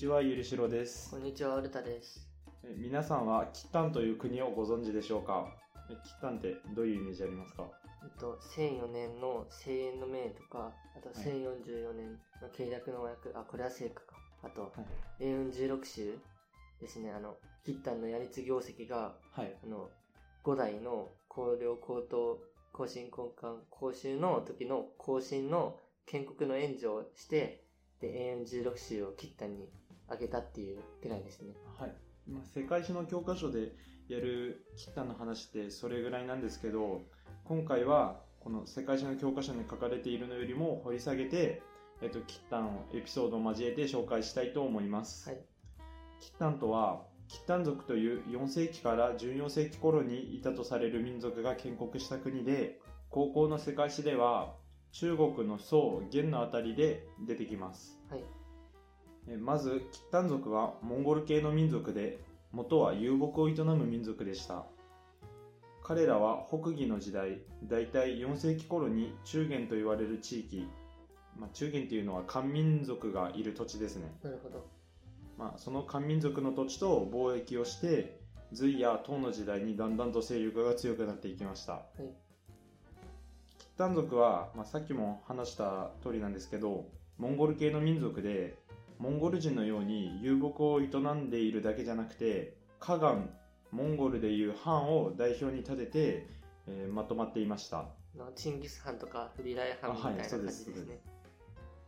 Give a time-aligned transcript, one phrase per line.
[0.00, 1.18] ちは、ゆりしろですこ。
[1.18, 2.26] んにちは、ウルタです。
[2.64, 5.46] え皆さんは、キッタンという国をご存知でしょうか？
[5.90, 7.64] えキッタンってどういうイメージありますか？
[8.02, 14.16] えっと、1004年の聖円の命とか、あとい1044年の契約の約、あ、これは聖歌か。
[14.42, 14.72] あと、はい。
[15.20, 16.18] 英運16州
[16.80, 17.36] ですね、あの、
[17.66, 19.54] キッタンのやり継業績が、はい。
[19.62, 19.90] あの、
[20.44, 22.38] 5代の高陵高等
[22.72, 25.76] 更新根幹講習の時の更新の
[26.06, 27.66] 建国の援助をして、
[28.00, 29.68] で、英運16州をキッタンに
[30.10, 31.54] あげたっていうくらいですね。
[31.78, 31.94] はい。
[32.28, 33.72] まあ、世界史の教科書で
[34.08, 37.02] やるキッタンの話ってそれぐらいなんですけど、
[37.44, 41.62] 今回はこの世界史の教科書に書かれているのよりも掘り下げて、
[42.02, 45.28] えっと、キッタンをエピソードを交えて紹介したいと思います。
[45.28, 45.40] はい。
[46.20, 52.80] キッタンとは、キッタン族という4世紀から14世紀頃にいたとされる民族が建国した国で、
[53.10, 54.54] 高校の世界史では
[54.92, 58.00] 中国の宋、元のあたりで出てきます。
[58.10, 58.24] はい。
[59.32, 62.18] えまず、キッタン族はモンゴル系の民族で、
[62.50, 64.66] 元は遊牧を営む民族でした。
[65.84, 70.68] 彼らは北魏の時代、だいたい4世紀頃に中原と言われる地域、
[71.36, 74.12] まあ、中原っていうのは漢民族がいる土地ですね。
[74.22, 74.66] なるほど。
[75.38, 78.20] まあ、その漢民族の土地と貿易をして
[78.52, 82.02] 隋や唐の時代にだんだんと勢力が強くなっていきましたはい。
[83.58, 86.84] キッタン族は、まあ、さっきも話した通りなんですけど
[87.16, 88.58] モンゴル系の民族で
[89.00, 93.30] モンゴル人のように遊牧を営んでいるだけじゃなくてカガン
[93.72, 96.26] モンゴルでいう藩を代表に立てて、
[96.66, 97.86] えーまとまっていました。
[98.16, 100.68] のチンギス・ハンとかフリライハンみたいな感じそうでです。
[100.68, 101.00] ね。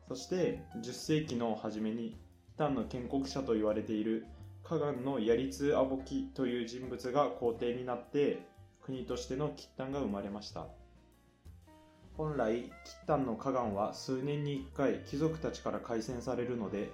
[0.09, 2.17] そして10世紀の初めに
[2.57, 4.27] タンの建国者と言われている
[4.63, 8.47] カガンのヤリツ・アボキという人物が皇帝になって
[8.81, 10.67] 国としてのキッタンが生まれました。
[12.17, 12.71] 本来キッ
[13.07, 16.91] タンのカガンは数年に1回貴族たちから改選されるので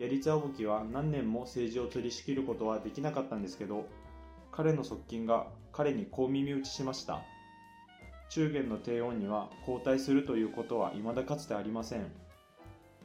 [0.00, 3.84] ヤリツ・アボキは何年も政治を取り仕切ることはできなかったんですけど
[4.50, 7.22] 彼の側近が彼にこう耳打ちしました。
[8.30, 12.10] 中原の帝王には交代するということは未だかつてありません。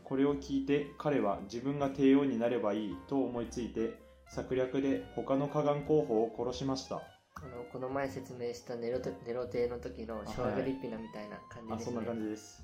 [0.06, 4.00] これを聞いて彼は自分が帝王になればいいと思いついて
[4.30, 6.96] 策略で他の河岸候補を殺しました。
[6.96, 11.75] あの、この前説明したネロテネロ帝の時のショーグリッピナみたいな感じですね。
[11.75, 12.64] あそんな感じです。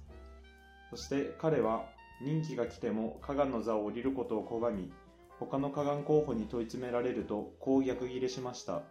[0.90, 1.86] そして彼は
[2.24, 4.92] 任期が来ても河岸の座を降りることを拒み
[5.40, 8.84] 他の河岸候補に問い詰められるとこう逆ギレしました。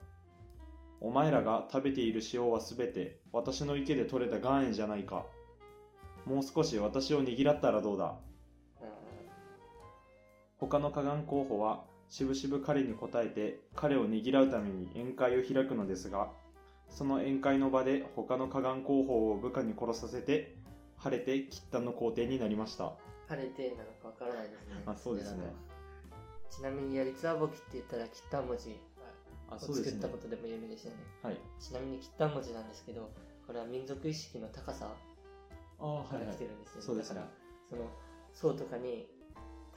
[1.01, 5.27] お前らが食べている塩はすべて私の池で採れた岩塩じゃないか。
[6.27, 8.17] もう少し私をねぎらったらどうだ。
[10.59, 16.33] 他の河岸候補はしぶしぶ彼に答えて彼をねぎらうために宴会を開くのですが
[16.89, 20.57] その宴会の場で他の河岸候補を部下に殺させて
[20.99, 22.93] 晴れてキッタンの皇帝になりました。
[23.31, 24.83] 晴れてなのかわからないですね。
[24.87, 25.45] あそうですね
[26.51, 28.77] ちなみに、ヤリツアボキって言ったら、キッタン文字
[29.49, 31.03] あを作ったことでも有名でしたよね。
[31.23, 33.09] はいちなみに、キッタン文字なんですけど、
[33.47, 34.91] これは民族意識の高さ
[35.79, 36.83] から来てるんですよね。
[36.83, 37.33] そうですねだから、
[37.69, 37.91] その、
[38.35, 39.09] 宋とかに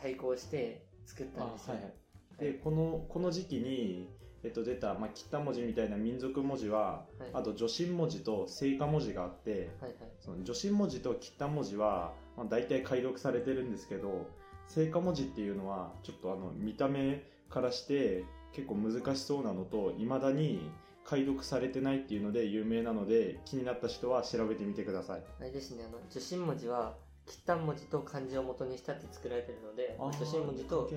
[0.01, 1.73] 対抗して作ったんですよ。
[1.73, 1.93] あはいはい
[2.39, 4.09] でこのこの時期に、
[4.43, 9.93] えっと、出た、まあ、キッタン文字みたいな民族文字は、はいあと女神文字と聖火文字があってはいはい。
[10.19, 14.27] その女神文字とキッタン文字は、まあ、大体解読されてるんですけど
[14.67, 18.23] 聖火文字っていうのはちょっとあの見た目からして
[18.53, 20.69] 結構難しそうなのといまだに
[21.05, 26.95] 解読されてないっていうので有名なので気になった人は調べてみてくださいあれですね、あの、女神文字は、
[27.25, 30.89] キッタン文字と漢字を元にしたって作られてるので、女神文字と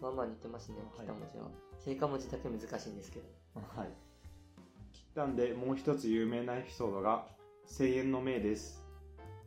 [0.00, 1.52] まあまあ似てますね、あキッタン文字ははい。
[1.78, 3.26] 聖火文字だけ難しいんですけど。
[3.76, 3.88] はい。
[4.92, 7.26] キッタンでもう一つ有名なエピソードが、
[7.66, 8.84] 聖縁の命です。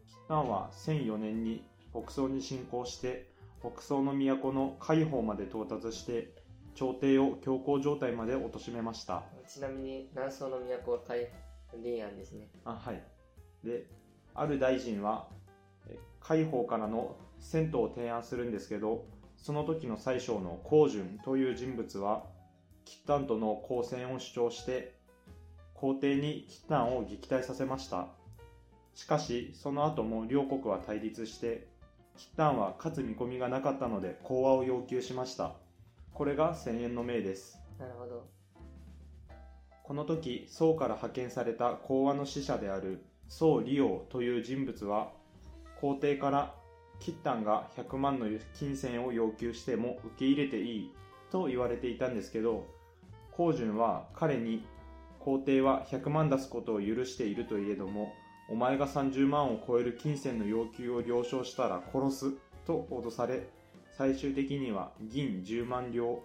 [0.08, 6.34] キッタンは1004年に北宋に侵攻して、北宋の都の海邦まで到達して、
[6.74, 9.24] 朝廷を強行状態まで貶めました。
[9.47, 11.28] ちなみに、南宋の都は海
[11.81, 12.50] リーアンですね。
[12.66, 13.02] あ、はい。
[13.63, 13.86] で、
[14.34, 15.44] ある大臣は、え
[16.19, 19.06] 海邦からの銭湯を提案するんですけど、
[19.38, 22.24] その時の宰相の高順という人物は、
[22.83, 24.95] キッタンとの交戦を主張して、
[25.74, 28.07] 皇帝にキッタンを撃退させました。
[28.94, 31.68] しかし、その後も両国は対立して、
[32.18, 35.56] キッタンは勝つ見込みがなかったので講和を要求しました。
[36.13, 37.59] これが千円の命です。
[37.77, 38.25] なるほど。
[39.83, 45.12] この時、宋から派遣された講和の使者である宋理王という人物は、
[45.81, 46.54] 皇帝から
[47.00, 48.27] キッタンが100万の
[48.57, 50.92] 金銭を要求しても受け入れていい
[51.31, 52.66] と言われていたんですけど、
[53.31, 54.66] 高順は彼に
[55.19, 58.13] 皇帝は100万出すことを許しているといえども、
[58.48, 62.31] お前が30万を超える金銭の要求を了承したら殺す
[62.66, 63.50] と脅され、
[63.98, 66.21] 最終的には銀10万両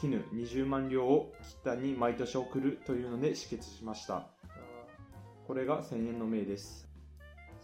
[0.00, 4.26] 絹20万両を吉丹に毎年送るというので止血しました。
[5.46, 6.93] これが千円の命です。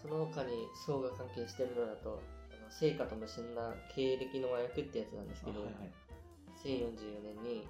[0.03, 5.93] その他に宋が関係してるのだとあの聖火と結んだ経歴の和訳ってやつなんですけど、はいはい。
[6.65, 7.67] 1044年に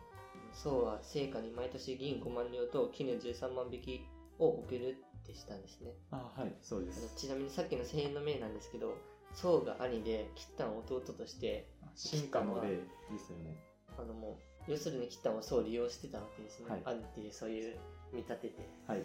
[0.52, 4.06] 宋は聖火に毎年銀5万両と絹13万匹
[4.38, 5.92] を送るってしたんですね。
[6.10, 7.14] あはいそうです。
[7.16, 8.96] ちなみにさっきの千円の命なんですけど
[9.34, 12.78] 宋が兄で吉丹を弟として進化の例で
[13.18, 13.56] すよね。
[13.98, 14.38] あのも
[14.68, 16.82] う要するに吉丹は宋を利用してたわけですね、はい。
[16.84, 17.76] 兄っていうそういう
[18.12, 19.02] 見立ててはい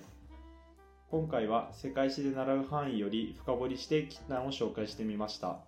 [1.16, 5.60] 今回は世界史で習う範囲より深掘りして吉丹を紹介してみました。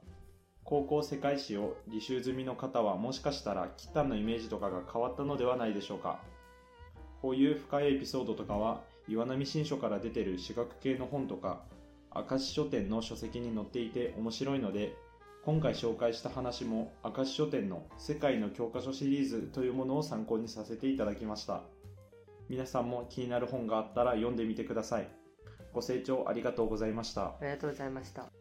[0.66, 6.20] 高校世界史を履修済みの方はもしかしたら吉丹のイメージとかが変わったのではないでしょうか。
[7.22, 11.62] こういう深いエピソードとかは岩波新書から出てる私学系の本とか
[12.14, 14.98] 明石書店の書籍に載っていて面白いので
[15.46, 21.62] 今回紹介した話も明石書店の世界の教科書シリーズというものを参考にさせていただきました。
[22.50, 25.17] 皆さんも気になる本があったら読んでみてください。
[25.78, 27.26] ご清聴ありがとうございました。
[27.26, 28.37] ありがとうございました。